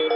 [0.00, 0.08] Всем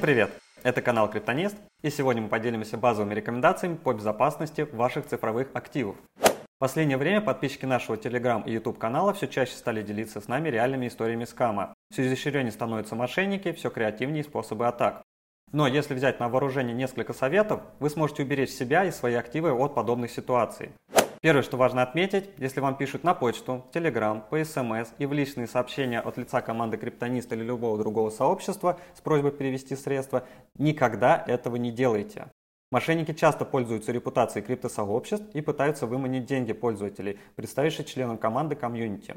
[0.00, 0.32] привет!
[0.64, 5.94] Это канал Криптонист, и сегодня мы поделимся базовыми рекомендациями по безопасности ваших цифровых активов.
[6.16, 10.48] В последнее время подписчики нашего Telegram и YouTube канала все чаще стали делиться с нами
[10.48, 11.72] реальными историями скама.
[11.92, 15.04] Все изощреннее становятся мошенники, все креативнее способы атак.
[15.52, 19.76] Но если взять на вооружение несколько советов, вы сможете уберечь себя и свои активы от
[19.76, 20.72] подобных ситуаций.
[21.20, 25.46] Первое, что важно отметить, если вам пишут на почту, Telegram, по СМС и в личные
[25.46, 30.24] сообщения от лица команды Криптонист или любого другого сообщества с просьбой перевести средства,
[30.58, 32.26] никогда этого не делайте.
[32.70, 39.16] Мошенники часто пользуются репутацией криптосообществ и пытаются выманить деньги пользователей, представивших членам команды комьюнити.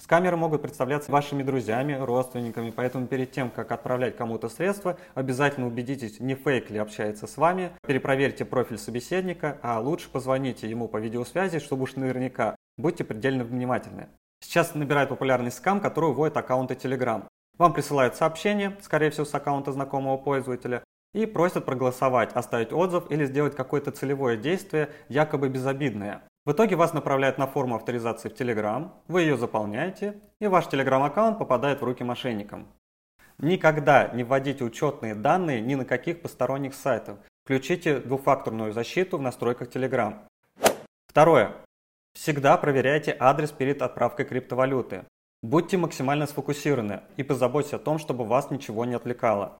[0.00, 6.18] Скамеры могут представляться вашими друзьями, родственниками, поэтому перед тем, как отправлять кому-то средства, обязательно убедитесь,
[6.18, 11.60] не фейк ли общается с вами, перепроверьте профиль собеседника, а лучше позвоните ему по видеосвязи,
[11.60, 12.56] чтобы уж наверняка.
[12.76, 14.08] Будьте предельно внимательны.
[14.40, 17.28] Сейчас набирает популярность скам, который вводит аккаунты Telegram.
[17.56, 23.24] Вам присылают сообщение, скорее всего с аккаунта знакомого пользователя, и просят проголосовать, оставить отзыв или
[23.24, 26.22] сделать какое-то целевое действие, якобы безобидное.
[26.44, 31.04] В итоге вас направляют на форму авторизации в Telegram, вы ее заполняете, и ваш Telegram
[31.06, 32.68] аккаунт попадает в руки мошенникам.
[33.38, 37.18] Никогда не вводите учетные данные ни на каких посторонних сайтах.
[37.44, 40.18] Включите двухфакторную защиту в настройках Telegram.
[41.08, 41.56] Второе.
[42.14, 45.04] Всегда проверяйте адрес перед отправкой криптовалюты.
[45.42, 49.58] Будьте максимально сфокусированы и позаботьтесь о том, чтобы вас ничего не отвлекало.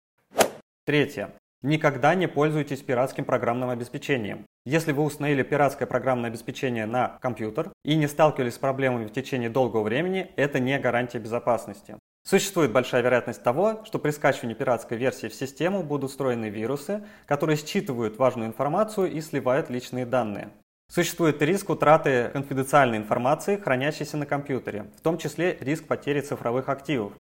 [0.84, 1.32] Третье.
[1.64, 4.44] Никогда не пользуйтесь пиратским программным обеспечением.
[4.66, 9.48] Если вы установили пиратское программное обеспечение на компьютер и не сталкивались с проблемами в течение
[9.48, 11.96] долгого времени, это не гарантия безопасности.
[12.22, 17.56] Существует большая вероятность того, что при скачивании пиратской версии в систему будут встроены вирусы, которые
[17.56, 20.50] считывают важную информацию и сливают личные данные.
[20.92, 27.14] Существует риск утраты конфиденциальной информации, хранящейся на компьютере, в том числе риск потери цифровых активов.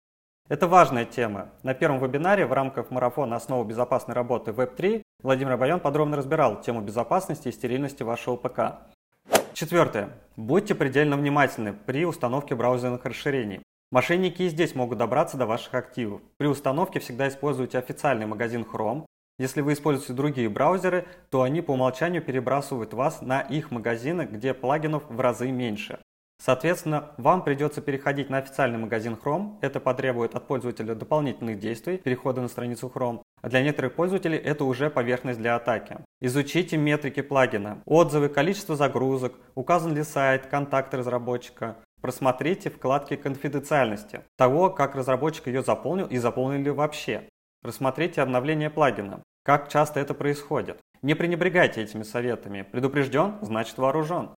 [0.50, 1.50] Это важная тема.
[1.62, 6.80] На первом вебинаре в рамках марафона «Основы безопасной работы Web3» Владимир Байон подробно разбирал тему
[6.80, 8.80] безопасности и стерильности вашего ПК.
[9.52, 10.08] Четвертое.
[10.34, 13.62] Будьте предельно внимательны при установке браузерных расширений.
[13.92, 16.20] Мошенники и здесь могут добраться до ваших активов.
[16.36, 19.06] При установке всегда используйте официальный магазин Chrome.
[19.38, 24.52] Если вы используете другие браузеры, то они по умолчанию перебрасывают вас на их магазины, где
[24.52, 26.00] плагинов в разы меньше.
[26.40, 29.58] Соответственно, вам придется переходить на официальный магазин Chrome.
[29.60, 33.20] Это потребует от пользователя дополнительных действий, перехода на страницу Chrome.
[33.42, 35.98] А для некоторых пользователей это уже поверхность для атаки.
[36.20, 41.76] Изучите метрики плагина, отзывы, количество загрузок, указан ли сайт, контакты разработчика.
[42.00, 47.28] Просмотрите вкладки конфиденциальности, того, как разработчик ее заполнил и заполнил ли вообще.
[47.62, 50.78] Рассмотрите обновление плагина, как часто это происходит.
[51.02, 52.62] Не пренебрегайте этими советами.
[52.62, 54.30] Предупрежден, значит вооружен.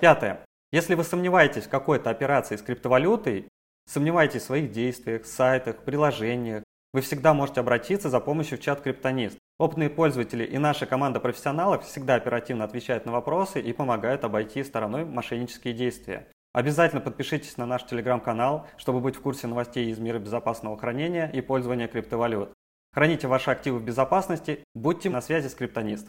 [0.00, 0.40] Пятое.
[0.74, 3.46] Если вы сомневаетесь в какой-то операции с криптовалютой,
[3.88, 9.38] сомневаетесь в своих действиях, сайтах, приложениях, вы всегда можете обратиться за помощью в чат Криптонист.
[9.60, 15.04] Опытные пользователи и наша команда профессионалов всегда оперативно отвечают на вопросы и помогают обойти стороной
[15.04, 16.26] мошеннические действия.
[16.52, 21.40] Обязательно подпишитесь на наш телеграм-канал, чтобы быть в курсе новостей из мира безопасного хранения и
[21.40, 22.52] пользования криптовалют.
[22.92, 26.08] Храните ваши активы в безопасности, будьте на связи с Криптонист.